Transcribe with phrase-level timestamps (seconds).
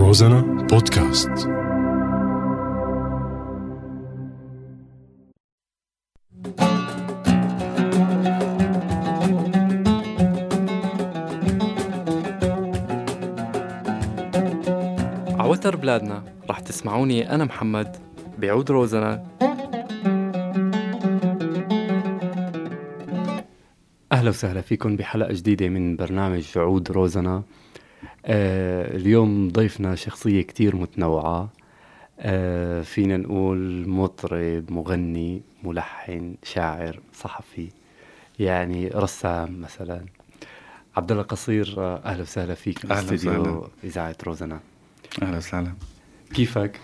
[0.00, 1.28] روزانا بودكاست.
[15.38, 17.96] عوتر بلادنا رح تسمعوني أنا محمد
[18.38, 19.26] بعود روزنا
[24.12, 27.42] أهلا وسهلا فيكم بحلقة جديدة من برنامج عود روزنا
[28.26, 31.48] آه اليوم ضيفنا شخصية كتير متنوعة.
[32.20, 37.68] آه فينا نقول مطرب مغني ملحن شاعر صحفي
[38.38, 40.00] يعني رسام مثلا.
[40.96, 43.68] عبد الله قصير آه، أهلا وسهلا فيك باستديو وسهلا.
[43.84, 44.60] إذاعة روزنا.
[45.22, 45.72] أهلا وسهلا.
[46.34, 46.80] كيفك؟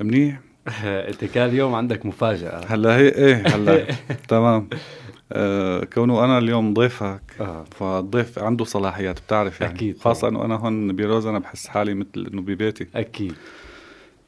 [0.00, 0.38] منيح.
[0.84, 2.64] أنت كان اليوم عندك مفاجأة.
[2.68, 3.86] هلا هي إيه هلا.
[4.28, 4.68] تمام.
[5.94, 7.64] كونه أنا اليوم ضيفك آه.
[7.64, 9.74] فالضيف عنده صلاحيات بتعرف يعني.
[9.74, 12.86] أكيد خاصة انه أنا هون بروز أنا بحس حالي مثل إنه ببيتي.
[12.94, 13.34] أكيد.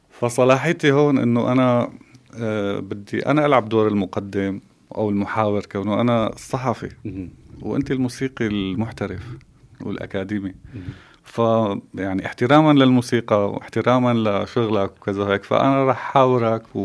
[0.09, 1.89] فصلاحيتي هون إنه أنا
[2.39, 4.59] آه بدي أنا ألعب دور المقدم
[4.95, 6.89] أو المحاور كونه أنا الصحفي.
[7.61, 9.21] وأنت الموسيقي المحترف
[9.81, 10.55] والأكاديمي.
[10.75, 10.83] مهم.
[11.23, 11.39] ف
[11.95, 16.79] يعني احتراما للموسيقى واحتراما لشغلك وكذا هيك فأنا رح حاورك و...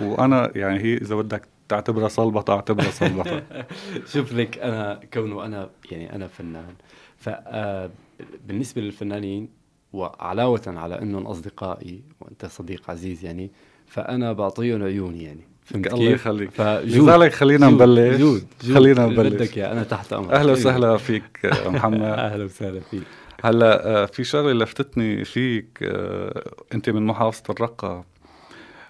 [0.00, 3.42] وأنا يعني هي إذا بدك تعتبرها صلبطه اعتبرها صلبطه
[4.12, 6.74] شوف لك أنا كونه أنا يعني أنا فنان.
[7.16, 9.48] فبالنسبه للفنانين
[9.92, 13.50] وعلاوة على انهم أصدقائي وأنت صديق عزيز يعني
[13.86, 15.40] فأنا بعطيهم عيوني يعني.
[15.64, 18.16] فهمت الله كيف؟ يخليك لذلك خلينا جود- نبلش.
[18.20, 18.74] جود جود.
[18.74, 19.32] خلينا نبلش.
[19.34, 20.30] بدك أنا تحت أمرك.
[20.32, 22.02] أهلا وسهلا فيك آه، محمد.
[22.02, 23.02] أهلا وسهلا فيك.
[23.44, 28.04] هلأ آه، في شغلة لفتتني فيك آه، أنت من محافظة الرقة.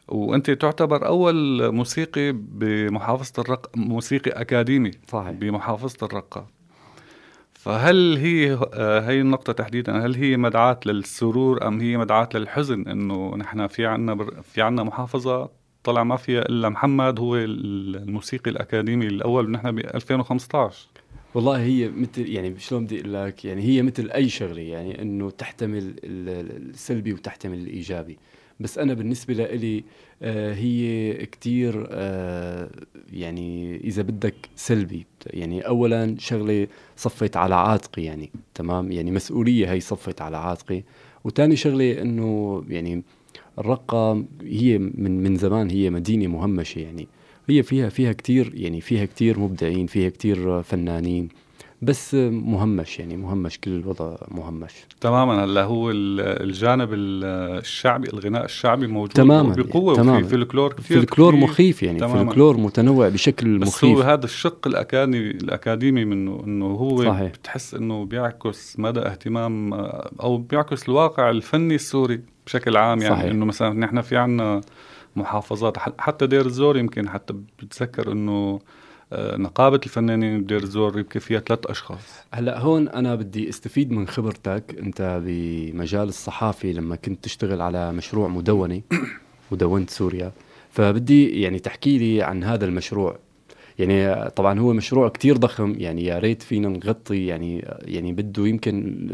[0.09, 5.31] وأنت تعتبر أول موسيقي بمحافظة الرقه موسيقي أكاديمي صحيح.
[5.31, 6.47] بمحافظة الرقة.
[7.53, 13.37] فهل هي آه، هي النقطة تحديدا هل هي مدعاة للسرور أم هي مدعاة للحزن؟ إنه
[13.37, 15.51] نحن في عنا بر في عنا محافظة
[15.85, 20.87] طلع ما فيها إلا محمد هو الموسيقي الأكاديمي الأول نحن ب 2015
[21.35, 25.31] والله هي مثل يعني شلون بدي أقول لك؟ يعني هي مثل أي شغلة يعني إنه
[25.31, 28.19] تحتمل ال- ال- السلبي وتحتمل الإيجابي.
[28.61, 29.85] بس أنا بالنسبة لإلي
[30.23, 32.71] آه هي كتير آه
[33.13, 36.67] يعني إذا بدك سلبي يعني اولا شغلة
[36.97, 40.83] صفت على عاتقي يعني تمام؟ يعني مسؤولية هي صفت على عاتقي.
[41.25, 43.03] وتاني شغلة إنه يعني
[43.59, 47.09] الرقة هي من من زمان هي مدينة مهمشة يعني.
[47.49, 51.29] هي فيها فيها كتير يعني فيها كتير مبدعين فيها كتير فنانين.
[51.85, 57.25] بس مهمش يعني مهمش كل الوضع مهمش تماما هلأ هو ال- الجانب ال-
[57.59, 60.19] الشعبي الغناء الشعبي موجود تماما بقوة تماما.
[60.19, 61.37] وفي فلكلور كثير فلكلور.
[61.37, 62.25] مخيف يعني تماماً.
[62.31, 67.33] فلكلور متنوع بشكل بس هو مخيف هذا الشق الأكاديمي الأكاديمي منه انه هو صحيح.
[67.33, 73.31] بتحس إنه بيعكس مدى اهتمام آه، أو بيعكس الواقع الفني السوري بشكل عام يعني صحيح.
[73.31, 74.61] إنه مثلا نحن في عنا
[75.17, 78.59] محافظات حتى دير الزور يمكن حتى بتذكر إنه
[79.13, 82.25] آه، نقابة الفنانين بدير الزور يمكن فيها ثلاث أشخاص.
[82.33, 84.77] هلا هون أنا بدي استفيد من خبرتك.
[84.79, 88.83] أنت بمجال الصحافي لما كنت تشتغل على مشروع مدونة
[89.53, 90.33] مدونة سوريا
[90.71, 93.19] فبدي يعني تحكي لي عن هذا المشروع.
[93.79, 99.09] يعني طبعا هو مشروع كتير ضخم يعني يا ريت فينا نغطي يعني يعني بده يمكن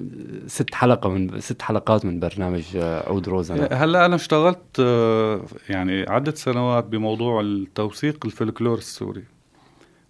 [0.47, 3.69] ست حلقة من ست حلقات من برنامج عود روزنا.
[3.73, 9.25] هلا أنا اشتغلت آه، يعني عدة سنوات بموضوع التوثيق الفلكلور السوري.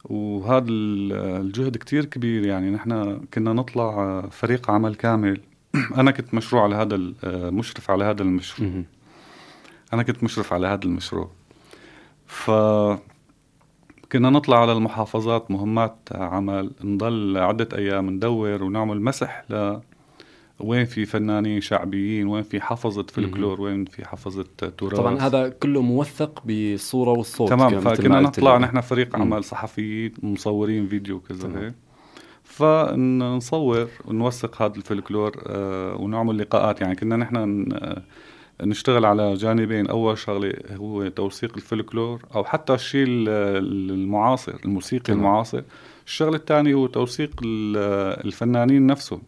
[0.05, 2.71] وهذا ال- الجهد كتير كبير يعني.
[2.71, 5.41] نحن كنا نطلع فريق عمل كامل.
[6.01, 6.97] أنا كنت مشروع على هذا
[7.51, 8.83] مشرف على هذا المشروع.
[9.93, 11.31] أنا كنت مشرف على هذا المشروع.
[12.27, 12.51] ف
[14.13, 19.81] كنا نطلع على المحافظات مهمات عمل نضل عدة أيام ندور ونعمل مسح ل
[20.65, 24.45] وين في فنانين شعبيين؟ وين في حفظة فلكلور؟ وين في حفظة
[24.79, 28.59] تراث؟ طبعا هذا كله موثق بالصورة والصوت تمام فكنا نطلع.
[28.59, 29.17] نحن فريق.
[29.17, 31.61] عمل صحفيين مصورين فيديو وكذا.
[31.61, 31.75] هيك.
[32.45, 36.81] فنصور ونوثق هذا الفلكلور آه، ونعمل لقاءات.
[36.81, 37.37] يعني كنا نحن
[37.73, 38.03] آه،
[38.63, 39.87] نشتغل على جانبين.
[39.87, 45.13] أول شغلة هو توثيق الفلكلور أو حتى الشيء ال- ال- المعاصر الموسيقي.
[45.13, 45.63] المعاصر.
[46.07, 49.23] الشغلة الثانية هو توثيق ال- الفنانين نفسهم.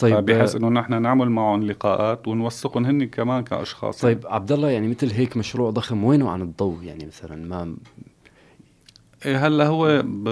[0.00, 4.88] طيب بحيث إنه نحن نعمل معهم لقاءات ونوثقهم هن كمان كأشخاص طيب عبد الله يعني
[4.88, 7.76] مثل هيك مشروع ضخم وينه عن الضوء يعني مثلا ما
[9.26, 10.28] إيه هلأ هو ب...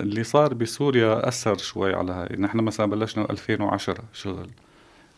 [0.00, 4.46] اللي صار بسوريا أثر شوي على هاي نحن مثلا بلشنا 2010 شغل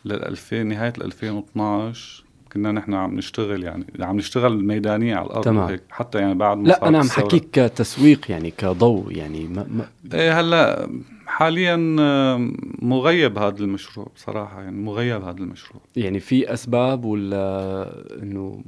[0.05, 5.65] لل 2000 نهايه 2012 كنا نحن عم نشتغل يعني عم نشتغل ميدانية على الأرض تمام.
[5.65, 7.09] وهيك حتى يعني بعد ما لا أنا عم.
[7.09, 10.89] حكيك كتسويق يعني كضوء يعني ما, ما إيه هلأ
[11.31, 12.51] حاليا آه،
[12.81, 15.81] مغيب هذا المشروع بصراحة يعني مغيب هذا المشروع.
[15.95, 18.63] يعني في أسباب ولا إنه؟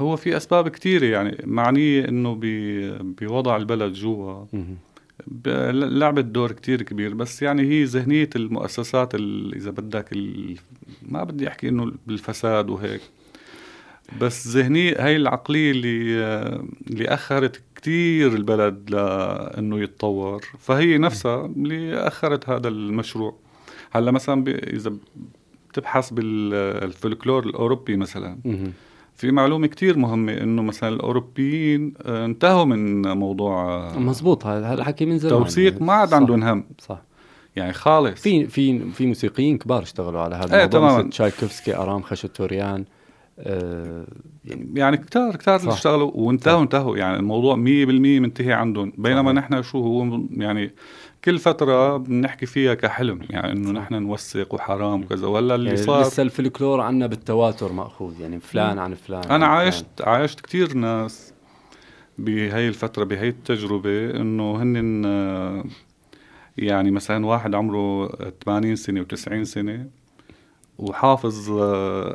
[0.00, 2.40] هو في أسباب كثيره يعني معنيه إنه
[3.20, 4.44] بوضع البلد جوا.
[5.46, 9.14] لعبت دور كتير كبير بس يعني هي ذهنية المؤسسات
[9.56, 10.08] إذا بدك
[11.02, 13.00] ما بدي أحكي إنه بالفساد وهيك
[14.20, 16.18] بس ذهنية هاي العقلية اللي
[16.90, 20.44] اللي أخرت كتير البلد لأنه يتطور.
[20.58, 23.34] فهي نفسها اللي أخرت هذا المشروع.
[23.90, 24.92] هلأ مثلا إذا
[25.70, 28.38] بتبحث بالفلكلور الأوروبي مثلا
[29.14, 33.64] في معلومة كتير مهمة إنه مثلا الأوروبيين آه، انتهوا من موضوع
[33.94, 35.34] آه، مزبوط هذا الحكي من زمان.
[35.34, 35.82] توثيق.
[35.82, 36.64] ما عاد عندهم هم.
[36.78, 37.02] صح.
[37.56, 38.22] يعني خالص.
[38.22, 41.10] في في في موسيقيين كبار اشتغلوا على هذا إيه الموضوع تماما.
[41.10, 42.84] تشايكوفسكي ارام خشتوريان
[43.38, 44.06] يعني
[44.74, 46.96] يعني كتار كتار اللي اشتغلوا وانتهوا انتهوا.
[46.96, 48.92] يعني الموضوع 100% منتهي عندهم.
[48.98, 49.36] بينما صح.
[49.36, 50.70] نحن شو هو يعني
[51.24, 55.26] كل فترة بنحكي فيها كحلم يعني إنه نحن نوثق وحرام وكذا.
[55.26, 59.56] ولا اللي يعني صار لسه الفلكلور عنا بالتواتر مأخوذ يعني فلان عن فلان أنا عن
[59.56, 60.08] عايشت فلان.
[60.08, 61.32] عايشت كثير ناس
[62.18, 64.84] بهي الفترة بهي التجربة إنه هن
[66.58, 68.08] يعني مثلا واحد عمره
[68.44, 69.86] 80 سنة و90 سنة
[70.78, 71.60] وحافظ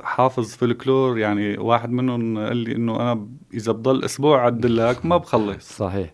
[0.03, 5.77] حافظ فلكلور يعني واحد منهم قال لي إنه أنا إذا بضل أسبوع عدلك ما بخلص.
[5.77, 6.13] صحيح.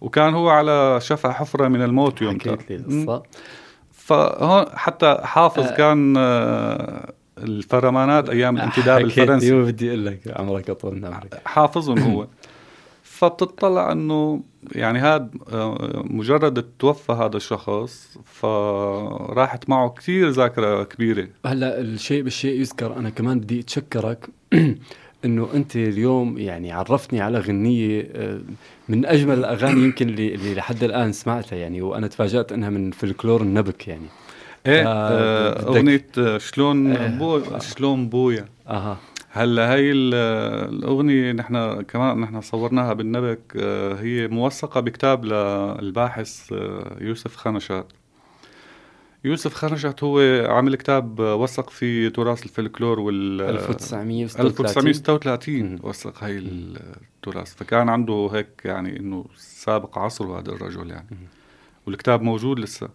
[0.00, 3.22] وكان هو على شفا حفرة من الموت يوم حكيت لي القصة.
[3.92, 5.76] فهون حتى حافظ آه.
[5.76, 9.62] كان آه الفرمانات أيام الانتداب الفرنسي.
[9.62, 11.40] بدي أقول لك عمرك اطول عمرك.
[11.44, 12.26] حافظهم هو.
[13.20, 14.42] فبتطلع إنه
[14.74, 21.28] يعني هذا آه، مجرد توفى هذا الشخص فراحت معه كثير ذاكرة كبيرة.
[21.46, 22.96] هلا الشيء بالشيء يذكر.
[22.96, 24.28] أنا كمان بدي أتشكرك
[25.24, 28.40] إنه أنت اليوم يعني عرفتني على غنية آه،
[28.88, 33.42] من أجمل الأغاني يمكن اللي, اللي لحد الآن سمعتها يعني وأنا تفاجأت إنها من فلكلور
[33.42, 34.06] النبك يعني.
[34.66, 38.44] إيه آه أغنية شلون آه بو شلون بويا.
[38.68, 38.96] أها.
[39.32, 47.36] هلا هي الأغنية نحن كمان نحن صورناها بالنبك آه هي موثقة بكتاب للباحث آه يوسف
[47.36, 47.92] خنشات.
[49.24, 50.18] يوسف خرجت هو
[50.48, 57.54] عامل كتاب وثق فيه تراث الفلكلور وال 1936 1936 وثق هاي التراث.
[57.54, 61.06] فكان عنده هيك يعني إنه سابق عصره هذا الرجل يعني.
[61.86, 62.88] والكتاب موجود لسه.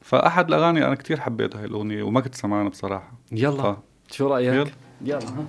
[0.00, 3.12] فأحد الأغاني أنا كتير حبيت هاي الأغنية وما كنت سمعانها بصراحة.
[3.32, 3.76] يلا ف...
[4.12, 4.83] شو رأيك؟ يلا.
[5.04, 5.20] يلا.
[5.20, 5.44] ها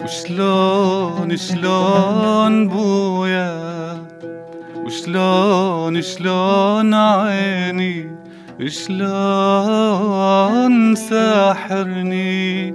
[0.00, 3.52] وشلون شلون بويا؟
[4.84, 8.10] وشلون شلون عيني؟
[8.66, 9.94] شلون
[10.94, 12.74] ساحرني؟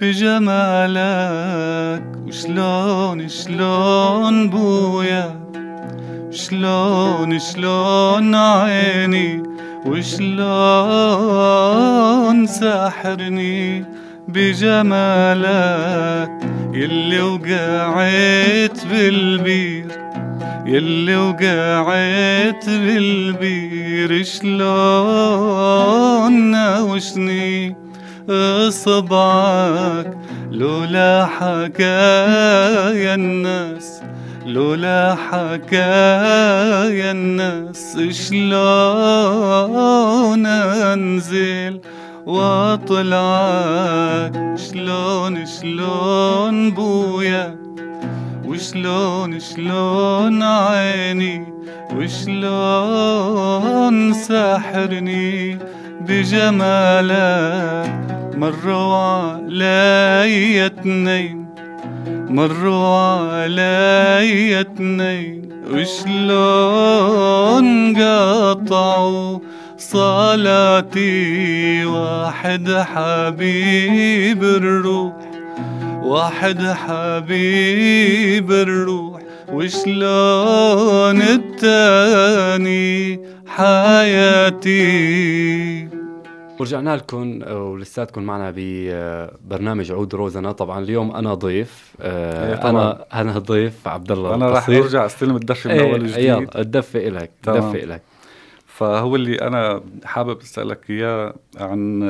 [0.00, 2.02] بجمالك.
[2.26, 5.40] وشلون شلون بويا؟
[6.30, 9.42] شلون شلون عيني؟
[9.86, 10.36] وشلون
[12.46, 13.84] ساحرني
[14.28, 16.30] بجمالك.
[16.74, 19.86] يلي وقعت بالبير
[20.66, 24.24] يلي وقعت بالبير.
[24.24, 25.52] شلون
[26.50, 27.83] ناوشني
[28.30, 30.18] اصبعك
[30.50, 34.00] لولا حكايا الناس
[34.46, 38.46] لولا حكايا الناس شلون
[40.46, 41.80] أنزل
[42.26, 47.56] وأطلعك؟ شلون شلون بويا؟
[48.44, 51.46] وشلون شلون عيني؟
[51.96, 55.58] وشلون ساحرني
[56.00, 58.03] بجمالك؟
[58.36, 61.46] مروا علي اتنين
[62.08, 69.38] مروا علي اتنين وشلون قطعوا
[69.78, 71.14] صلاتي
[71.84, 75.14] واحد حبيب الروح
[76.04, 79.20] واحد حبيب الروح.
[79.52, 82.94] وشلون التاني
[83.46, 84.84] حياتي؟
[86.60, 90.52] ورجعنا لكم ولساتكم معنا ببرنامج عود روزنا.
[90.52, 95.36] طبعا اليوم أنا ضيف آه، إيه، أنا أنا ضيف عبد الله أنا راح أرجع أستلم
[95.36, 96.18] الدفه من أول وجديد.
[96.18, 98.02] يلا الدفة لك الدفة لك
[98.66, 102.00] فهو اللي أنا حابب أسألك إياه عن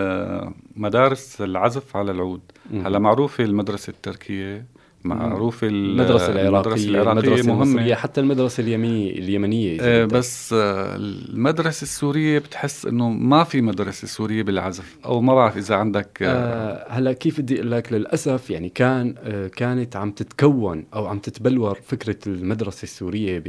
[0.77, 2.41] مدارس العزف على العود.
[2.73, 4.65] هلا معروفة المدرسة التركية
[5.05, 11.83] معروف المدرسة العراقية المدرسة العراقية المدرسة مهمة حتى المدرسة اليمنية اليمنية آه بس آه المدرسة
[11.83, 16.93] السورية بتحس إنه ما في مدرسة سورية بالعزف أو ما بعرف إذا عندك آه آه
[16.93, 21.79] هلا كيف بدي أقول لك؟ للأسف يعني كان آه كانت عم تتكون أو عم تتبلور
[21.87, 23.49] فكرة المدرسة السورية ب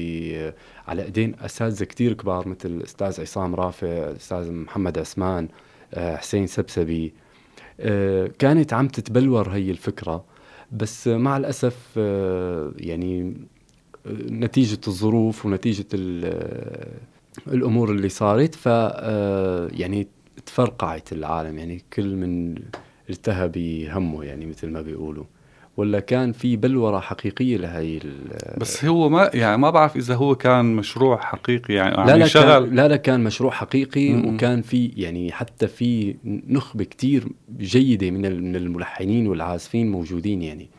[0.88, 5.48] على إيدين أساتذة كتير كبار مثل الاستاذ عصام رافع، الاستاذ محمد عثمان،
[5.94, 7.14] آه حسين سبسبي.
[7.80, 10.35] آه كانت عم تتبلور هي الفكرة.
[10.76, 13.34] بس مع الأسف آه، يعني
[14.06, 16.92] آه، نتيجة الظروف ونتيجة آه،
[17.48, 18.66] الأمور اللي صارت ف
[19.80, 20.08] يعني
[20.46, 21.58] تفرقعت العالم.
[21.58, 22.56] يعني كل من
[23.10, 25.26] التهى بهمه يعني مثل ما بيقولوا.
[25.78, 28.00] ولا كان في بلورة حقيقية لهي
[28.58, 32.44] بس هو ما يعني ما بعرف إذا هو كان مشروع حقيقي يعني لا لا شغل
[32.44, 34.36] كان لا لا كان مشروع حقيقي م-م.
[34.36, 37.28] وكان في يعني حتى في نخبة كتير
[37.60, 40.70] جيدة من من الملحنين والعازفين موجودين يعني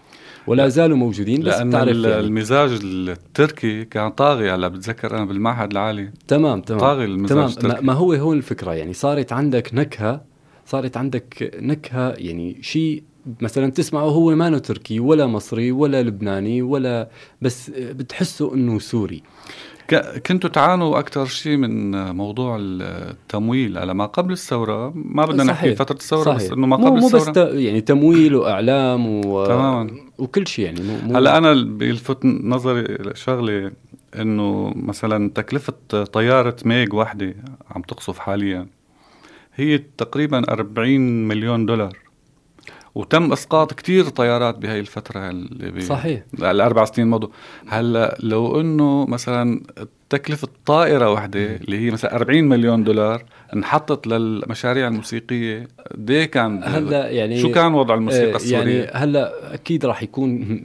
[0.46, 2.20] ولا زالوا موجودين بس لأن بتعرف يعني.
[2.20, 7.86] المزاج التركي كان طاغي هلا بتذكر أنا بالمعهد العالي تمام تمام طاغي المزاج تمام التركي.
[7.86, 10.24] ما هو هون الفكرة يعني صارت عندك نكهة
[10.66, 13.02] صارت عندك نكهة يعني شيء
[13.40, 17.08] مثلا تسمعه هو ما تركي ولا مصري ولا لبناني ولا
[17.42, 19.22] بس بتحسه إنه سوري.
[20.26, 23.78] كنتوا تعانوا أكثر شيء من موضوع التمويل.
[23.78, 26.36] على ما قبل الثورة ما بدنا نحكي فترة الثورة صحيح.
[26.36, 27.24] بس إنه ما قبل مو الثورة.
[27.24, 29.46] مو بس يعني تمويل وإعلام و...
[29.46, 29.90] تماما.
[30.18, 33.72] وكل شيء يعني مو مو هلأ أنا بيلفت نظري شغلة
[34.20, 37.34] إنه مثلا تكلفة طيارة ميج واحدة
[37.70, 38.66] عم تقصف حاليا
[39.54, 42.05] هي تقريبا 40 مليون دولار.
[42.96, 45.80] وتم إسقاط كتير طيارات بهاي الفترة اللي بي...
[45.80, 46.22] صحيح.
[46.34, 47.28] الأربع سنين مضوا.
[47.68, 49.60] هلأ لو إنه مثلا
[50.10, 53.24] تكلفة طائرة واحدة اللي هي مثلا 40 مليون دولار
[53.54, 55.68] انحطت للمشاريع الموسيقية
[56.08, 60.60] إيه كان هلأ يعني شو كان وضع الموسيقى آه، السورية؟ يعني هلأ أكيد راح يكون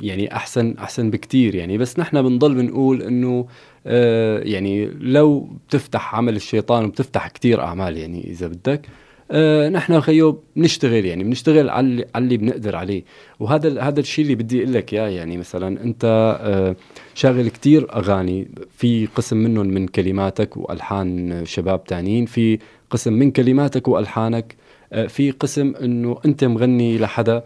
[0.00, 1.78] يعني أحسن أحسن بكتير يعني.
[1.78, 3.46] بس نحن بنضل بنقول إنه
[3.86, 8.86] آه يعني لو بتفتح عمل الشيطان وبتفتح كتير أعمال يعني إذا بدك
[9.30, 13.02] آه نحن خيو بنشتغل يعني بنشتغل على اللي, على اللي بنقدر عليه.
[13.40, 16.04] وهذا هذا الشيء اللي بدي أقول لك إياه يعني مثلا أنت
[16.40, 16.76] آه
[17.14, 22.58] شاغل كتير أغاني في قسم منهم من كلماتك وألحان شباب تانيين في
[22.90, 24.56] قسم من كلماتك وألحانك
[24.92, 27.42] آه في قسم إنه أنت مغني لحدا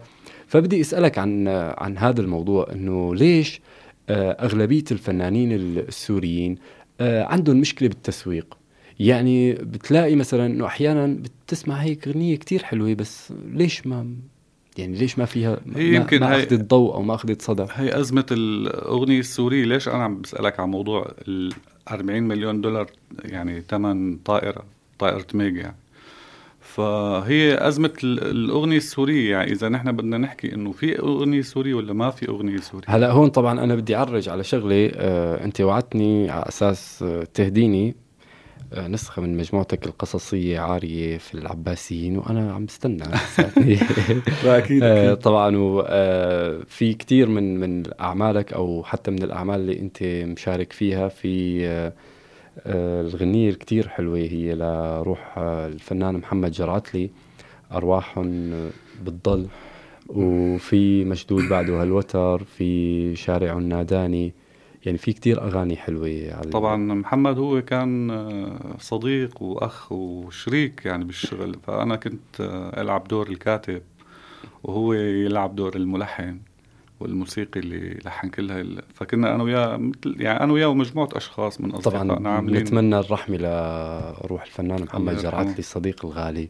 [0.47, 1.47] فبدي أسألك عن
[1.77, 3.61] عن هذا الموضوع إنه ليش
[4.09, 6.55] أغلبية الفنانين السوريين
[7.01, 8.60] عندهم مشكلة بالتسويق؟
[9.01, 11.17] يعني بتلاقي مثلا إنه أحيانا
[11.47, 14.15] بتسمع هيك أغنية كتير حلوة بس ليش ما
[14.77, 18.25] يعني ليش ما فيها هي يمكن ما أخذت ضوء أو ما أخذت صدى؟ هي أزمة
[18.31, 19.65] الأغنية السورية.
[19.65, 21.53] ليش أنا عم بسألك عن موضوع ال
[21.91, 22.87] 40 مليون دولار؟
[23.25, 24.63] يعني ثمن طائرة
[24.99, 25.75] طائرة ميجا يعني.
[26.61, 29.31] فهي أزمة الأغنية السورية.
[29.31, 33.11] يعني إذا نحن بدنا نحكي إنه في أغنية سورية ولا ما في أغنية سورية؟ هلا
[33.11, 37.95] هون طبعا أنا بدي أعرج على شغلة آه أنت وعدتني على أساس آه تهديني.
[38.77, 43.03] نسخة من مجموعتك القصصية عارية في العباسيين وأنا عم بستنى.
[44.45, 50.03] أكيد آه، طبعا وفي آه، كتير من من أعمالك أو حتى من الأعمال اللي أنت
[50.03, 51.91] مشارك فيها في
[52.67, 57.09] الغنية الكتير حلوة هي لروح الفنان محمد جرعتلي
[57.71, 58.51] أرواحهم
[59.03, 59.47] بتضل
[60.07, 64.33] وفي مشدود بعده هالوتر في شارع ناداني
[64.85, 71.03] يعني في كتير أغاني حلوة على طبعا محمد هو كان آه، صديق وأخ وشريك يعني
[71.03, 73.81] بالشغل فأنا كنت آه، ألعب دور الكاتب
[74.63, 76.39] وهو يلعب دور الملحن
[76.99, 81.71] والموسيقي اللي لحن كل هاي فكنا أنا وياه مثل يعني أنا وياه ومجموعة أشخاص من
[81.71, 82.61] اصدقائنا طبعا عاملين.
[82.61, 86.49] نتمنى الرحمة لروح الفنان محمد جرعتلي الصديق الغالي.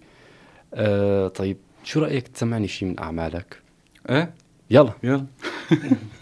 [0.73, 3.61] آه طيب شو رأيك تسمعني شيء من أعمالك؟
[4.09, 4.33] إيه؟
[4.71, 4.93] يلا.
[5.03, 5.25] يلا.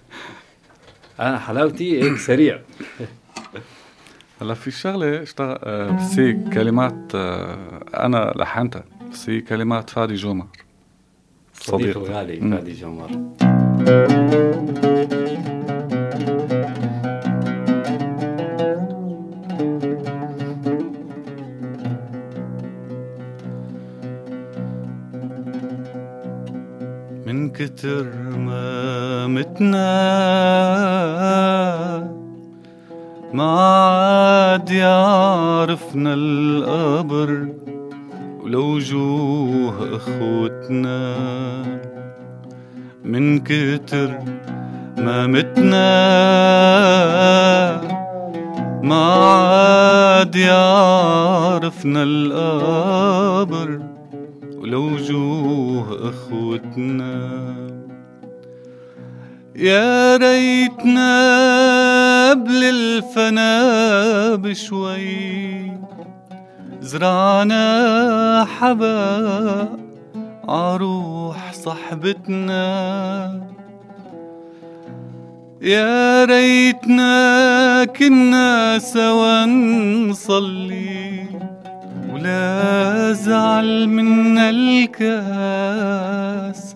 [1.19, 2.59] أنا حلاوتي هيك سريع.
[4.41, 8.83] هلا في شغلة اشتغل آه بس هي كلمات آه أنا لحنتها.
[9.11, 10.47] بس هي كلمات فادي جومر.
[11.53, 11.97] صديق.
[11.97, 13.09] الغالي فادي جومر.
[27.25, 28.03] من كتر
[28.37, 30.08] ما متنا
[35.89, 37.47] يعرفنا القبر
[38.43, 41.15] ولو وجوه أخوتنا.
[43.03, 44.19] من كتر
[44.97, 45.89] ما متنا
[48.83, 53.81] ما عاد يعرفنا القبر
[54.57, 57.78] ولو وجوه أخوتنا.
[59.59, 61.09] يا ريتنا
[62.29, 65.71] قبل الفنا بشوي
[66.81, 69.69] زرعنا حبا
[70.47, 72.63] عروح صحبتنا
[75.61, 81.28] يا ريتنا كنا سوا نصلي
[82.19, 85.17] ولا زعل منا الكاس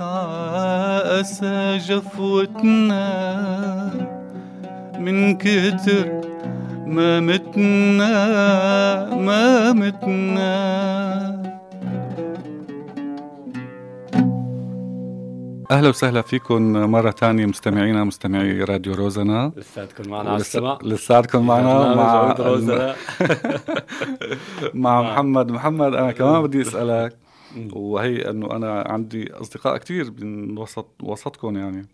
[0.01, 3.09] عاسى جفوتنا
[4.99, 6.21] من كتر
[6.87, 8.15] ما متنا
[9.15, 10.72] ما متنا.
[15.73, 19.51] أهلا وسهلا فيكم مرة ثانية مستمعينا مستمعي راديو روزنا.
[19.57, 20.85] لساتكم معنا على السماء.
[20.87, 22.95] لساتكم معنا مع روزنا.
[24.85, 25.51] مع محمد.
[25.51, 27.17] محمد أنا كمان بدي أسألك.
[27.73, 31.85] وهي إنه أنا عندي أصدقاء كثير من وسط وسطكم يعني.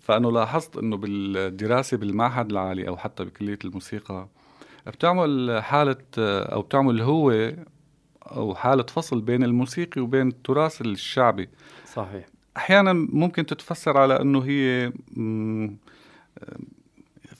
[0.00, 4.28] فإنه لاحظت إنه بالدراسة بالمعهد العالي أو حتى بكلية الموسيقى
[4.86, 7.52] بتعمل حالة أو بتعمل هو
[8.26, 11.48] أو حالة فصل بين الموسيقي وبين التراث الشعبي.
[11.94, 12.35] صحيح.
[12.56, 14.92] أحيانا ممكن تتفسر على إنه هي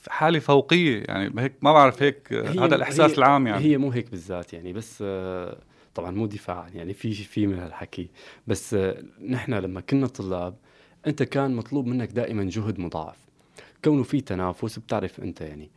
[0.09, 3.65] حالة فوقية يعني هيك ما بعرف هيك هذا الإحساس هي العام يعني.
[3.65, 5.05] هي مو هيك بالذات يعني بس
[5.95, 8.09] طبعا مو دفاعا يعني في في من هالحكي.
[8.47, 8.77] بس
[9.29, 10.55] نحن لما كنا طلاب
[11.07, 13.17] أنت كان مطلوب منك دائما جهد مضاعف.
[13.85, 15.76] كونه في تنافس بتعرف أنت يعني آه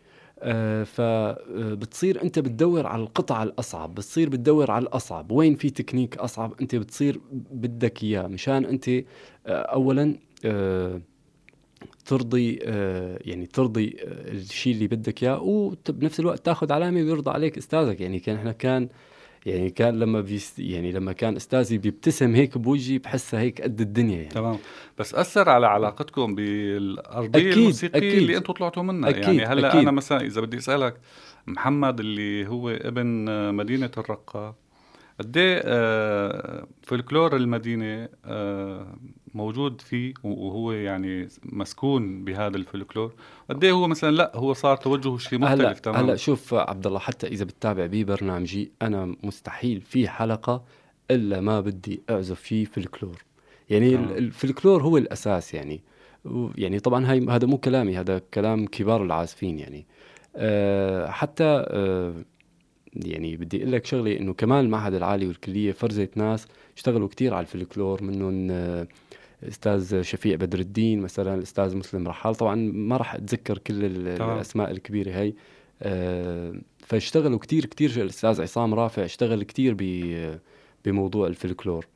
[0.84, 5.31] فبتصير انت بتدور على القطع الاصعب بتصير بتدور على الاصعب.
[5.31, 9.03] وين في تكنيك اصعب؟ انت بتصير بدك اياه مشان انت آه
[9.48, 10.15] اولا
[10.46, 11.01] آه
[12.05, 17.58] ترضي آه يعني ترضي آه الشيء اللي بدك اياه وبنفس الوقت تاخذ علامة ويرضى عليك
[17.58, 18.01] أستاذك.
[18.01, 18.89] يعني كان إحنا كان
[19.46, 24.17] يعني كان لما بيست يعني لما كان أستاذي بيبتسم هيك بوجهي بحسها هيك قد الدنيا
[24.17, 24.29] يعني.
[24.29, 24.58] تمام.
[24.98, 28.13] بس أثر على علاقتكم بالأرضية أكيد الموسيقية أكيد.
[28.13, 29.81] اللي أنتم طلعتوا منها؟ أكيد يعني هلأ أكيد.
[29.81, 30.98] أنا مثلا إذا بدي أسألك
[31.48, 33.05] محمد اللي هو ابن
[33.53, 34.55] مدينة الرقه
[35.19, 38.97] قد إيه آه فولكلور المدينة آه
[39.33, 43.13] موجود فيه وهو يعني مسكون بهذا الفولكلور.
[43.49, 46.01] قد إيه هو مثلا لا هو صار توجهه شيء مختلف تماما.
[46.01, 50.63] هلأ شوف عبد الله حتى إذا بتتابع بي برنامجي أنا مستحيل في حلقة
[51.12, 53.23] إلا ما بدي أعزف فيه فولكلور.
[53.69, 54.17] يعني آه.
[54.17, 55.82] الفولكلور هو الأساس يعني.
[56.58, 59.86] يعني طبعا هاي هذا مو كلامي هذا كلام كبار العازفين يعني.
[60.36, 62.13] أه حتى أه
[62.95, 66.47] يعني بدي أقول لك شغلة إنه كمان المعهد العالي والكلية فرزت ناس
[66.78, 68.52] اشتغلوا كتير على الفلكلور منهم
[69.43, 72.36] أستاذ شفيق بدر الدين مثلا الاستاذ مسلم رحال.
[72.36, 75.34] طبعا ما راح أتذكر كل الأسماء الكبيرة هي.
[75.82, 77.89] أه فاشتغلوا كتير كتير.
[77.89, 79.75] الأستاذ عصام رافع اشتغل كتير
[80.86, 81.88] بموضوع الفلكلور.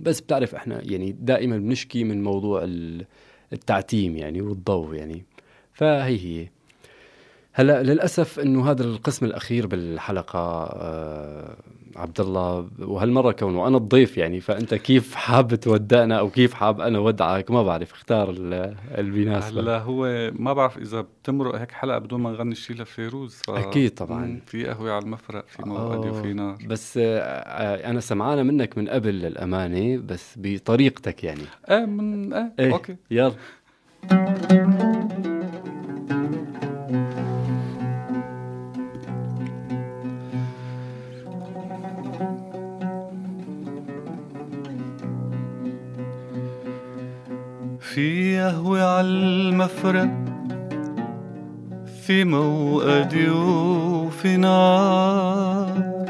[0.00, 2.66] بس بتعرف إحنا يعني دائما بنشكي من موضوع
[3.52, 5.24] التعتيم يعني والضوء يعني.
[5.72, 6.48] فهي هي.
[7.58, 11.56] هلا للأسف إنه هذا القسم الأخير بالحلقة آه
[11.96, 16.98] عبد الله وهالمرة كونه أنا الضيف يعني فأنت كيف حاب تودعنا أو كيف حاب أنا
[16.98, 18.76] ودعك؟ ما بعرف اختار اللي
[19.10, 23.50] بيناسبك هلا هو ما بعرف إذا بتمرق هيك حلقة بدون ما نغني شيء لفيروز ف...
[23.50, 24.40] أكيد طبعا.
[24.46, 26.56] في قهوة على المفرق في موقدي وفي نار.
[26.66, 31.42] بس آه أنا سمعانه منك من قبل للأمانة بس بطريقتك يعني.
[31.70, 32.72] إيه من إيه, إيه.
[32.72, 32.96] أوكي.
[33.10, 33.32] يلا.
[48.46, 50.10] قهوة عالمفرق
[52.06, 56.06] في موقدي وفي نار.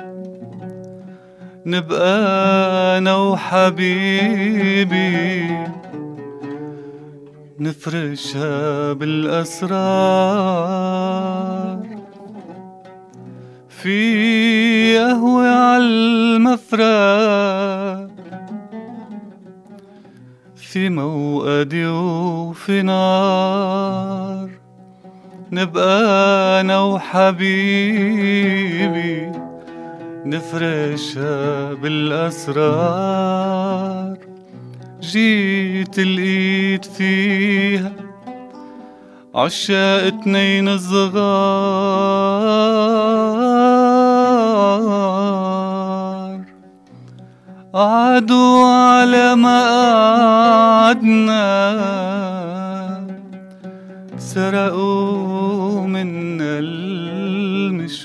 [1.66, 2.18] نبقى
[2.98, 4.96] أنا وحبيبي
[7.58, 9.76] نفرشها بالأسرار.
[13.68, 16.86] في قهوة عالمفرق
[20.76, 24.48] موقدي وفي نار.
[25.52, 27.72] نبقى أنا وحبيبي
[30.24, 33.36] نفرشها بالأسرار.
[35.00, 37.92] جيت لقيت فيها
[39.34, 42.16] عشاق اتنين صغار.
[47.76, 49.60] قعدوا على ما
[50.88, 51.44] قعدنا
[54.18, 57.96] سرقوا منا المشوار.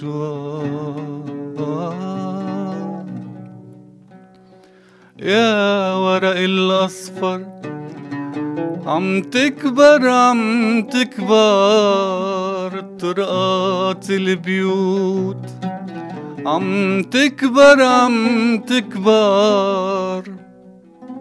[5.19, 7.39] يا ورق الأصفر
[8.85, 12.71] عم تكبر عم تكبر.
[13.01, 15.40] طرقات البيوت
[16.45, 20.23] عم تكبر عم تكبر.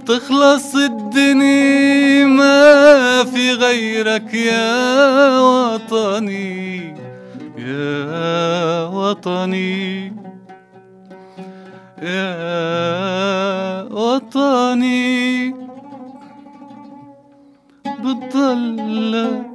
[0.06, 6.94] تخلص الدنيا ما في غيرك يا وطني
[7.59, 10.12] يا وطني
[12.02, 15.54] يا وطني.
[18.04, 19.50] بتضلك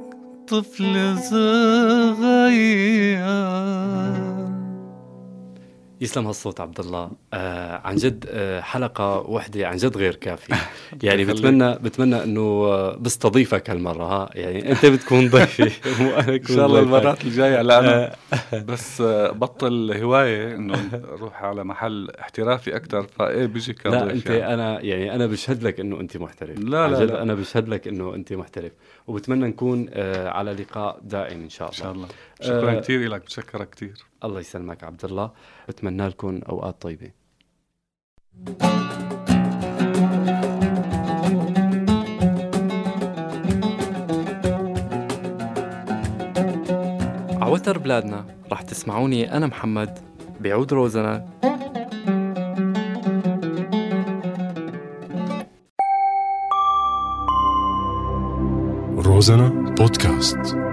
[0.48, 0.95] طفل
[6.06, 10.54] يسلم هالصوت عبد الله آه عن جد آه حلقة وحدة عن جد غير كافية.
[11.02, 15.70] يعني بتمنى بتمنى إنه آه، بستضيفك هالمرة ها؟ يعني أنت بتكون ضيفي
[16.02, 18.16] مو أنا إن شاء الله المرات الجاية لا
[18.68, 20.90] بس آه، بطل هواية إنه
[21.20, 24.54] روح على محل احترافي أكثر فإيه بيجي كضيف لا أنت يعني.
[24.54, 26.58] أنا يعني أنا بشهد لك إنه أنت محترف.
[26.58, 27.22] لا لا, لا.
[27.22, 28.72] أنا بشهد لك إنه أنت محترف.
[29.06, 31.78] وبتمنى نكون آه على لقاء دائم إن شاء الله.
[31.78, 32.08] إن شاء الله.
[32.40, 35.30] شكرا آه كثير لك بتشكرك كثير الله يسلمك عبد الله.
[35.68, 37.10] بتمنى لكم أوقات طيبة.
[47.40, 49.98] عوتر بلادنا رح تسمعوني أنا محمد
[50.40, 51.28] بعود روزنا.
[58.96, 59.48] روزنا
[59.78, 60.65] بودكاست.